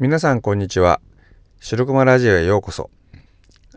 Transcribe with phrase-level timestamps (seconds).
[0.00, 1.00] 皆さんこんにちは。
[1.60, 2.90] 白熊ラジオへようこそ。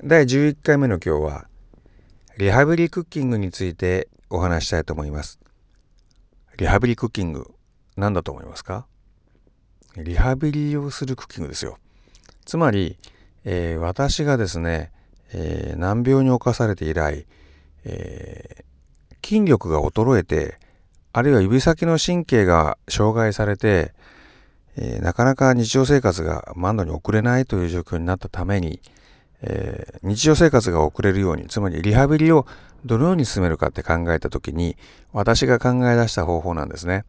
[0.03, 1.47] 第11回目の今日は
[2.39, 5.39] リハビリクッキングについてお話したいと思います。
[6.57, 7.53] リハビリクッキング
[7.97, 8.87] 何だと思いますか？
[9.95, 11.77] リハビリをするクッキングですよ。
[12.45, 12.97] つまり、
[13.45, 14.91] えー、私がですね、
[15.33, 17.27] えー、難病に侵されて以来、
[17.85, 20.57] えー、筋力が衰えて
[21.13, 23.93] あるいは指先の神経が障害されて
[24.77, 28.79] えー、なかなか日常生活が満度に送れないという状況になったために、
[29.41, 32.45] えー、日常生活が送れるように、つまりリハビリを
[32.85, 34.77] どのように進めるかって考えたときに、
[35.13, 37.05] 私が考え出した方法なんですね。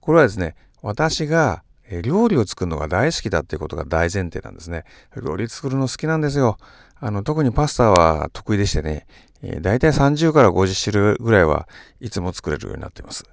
[0.00, 1.62] これはですね、私が
[2.02, 4.84] 料理を作るのが大好きだっていうことが大前提なんですね。
[5.16, 6.58] 料理作るの好きなんですよ。
[6.96, 9.06] あの、特にパスタは得意でしてね、
[9.42, 11.68] えー、大体30から50種類ぐらいは
[12.00, 13.24] いつも作れるようになっています。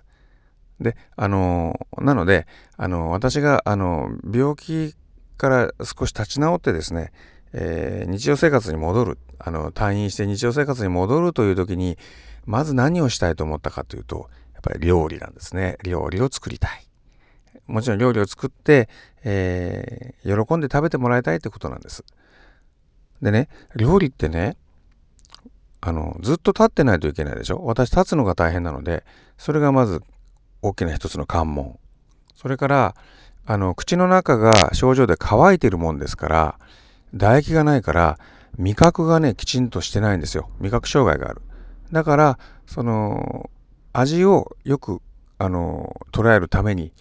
[0.81, 4.95] で、あの、なので、あの、私が、あの、病気
[5.37, 7.13] から少し立ち直ってですね、
[7.53, 11.97] え、日常生活に戻る、あの、退院して日常生活に戻るという時に、
[12.45, 15.77] まず何をしたいと思ったかというと、やっぱり料理なんですね。
[15.83, 16.87] 料理を作りたい。
[17.67, 18.89] もちろん料理を作って、
[19.23, 22.03] えー、喜んで食べてもらいたいってことなんです。
[23.21, 24.57] でね、料理ってね、
[25.79, 27.63] あの、ずっと立ってないといけないでしょ？
[27.65, 29.03] 私立つのが大変なので、
[29.37, 30.03] それがまず
[30.61, 31.79] 大きな一つの関門。
[32.35, 32.95] それから、
[33.45, 36.59] あの、口の中が症状で乾いてるもんですから、
[37.13, 38.19] 唾液がないから、
[38.57, 40.49] 味覚がね、きちんとしてないんですよ。
[40.59, 41.41] 味覚障害がある。
[41.91, 43.49] だから、その、
[43.93, 45.01] 味をよく、
[45.37, 46.91] あの、捉えるために、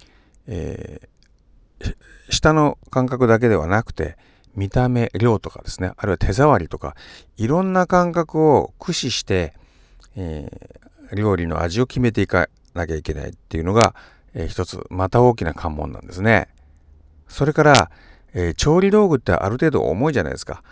[0.47, 1.97] えー、
[2.31, 4.17] 舌の感覚だけではなくて、
[4.57, 6.97] 見た目、量とかですね、あるいは手触りとか、
[7.37, 9.55] いろんな感覚を駆使して、
[10.17, 13.95] えー、料理の味を決めていかなきゃいけないっていうのが、
[14.35, 16.49] えー、一つ、また大きな関門なんですね。
[17.29, 17.91] それから、
[18.35, 20.63] えー、調理道具ってある程度重いじゃないですか。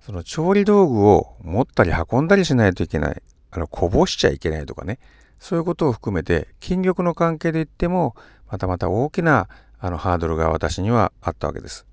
[0.00, 3.22] その調理道具を持ったり運んだりしないといけない。
[3.50, 4.98] あの、こぼしちゃいけないとかね。
[5.38, 8.14] そういうことを含めて、筋力の関係で言っても、
[8.50, 11.86] またまた大きなあのハードルが私にはあったわけです。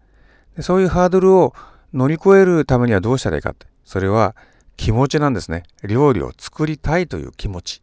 [0.55, 1.53] でそういうハードルを
[1.93, 3.67] 乗り越えるためにはどうしたらいいかって。
[3.83, 4.35] それは
[4.77, 5.63] 気持ちなんですね。
[5.83, 7.81] 料理を作りたいという気持ち。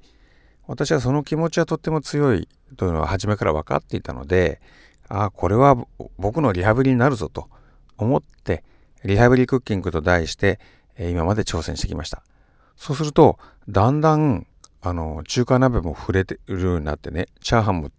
[0.68, 2.46] 私はその気持ちはとっても強い
[2.76, 4.60] というのは初めから分かっていたので、
[5.08, 5.76] ああ、これは
[6.18, 7.48] 僕のリハビリになるぞと
[7.96, 8.62] 思って、
[9.02, 10.60] リハビリクッキングと題して、
[10.98, 12.22] 今まで挑戦してきました。
[12.76, 14.46] そうすると、だんだん、
[14.82, 17.90] あの、中華鍋も触れてるようになってね、チャーハンも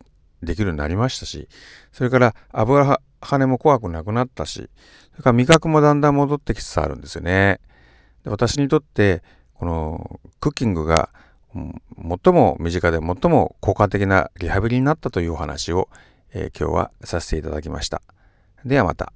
[0.43, 1.49] できるようになりましたし、
[1.91, 4.69] それから油跳ねも怖くなくなったし、
[5.11, 7.59] それから味覚もだんだん戻ってきつつあるんですよね。
[8.23, 9.23] で私にとって、
[9.55, 11.09] このクッキングが
[11.53, 15.89] 最も身近で最も効果的なリハビリになったというお話を、
[16.33, 18.01] えー、今日はさせていただきました。
[18.65, 19.13] ではまた。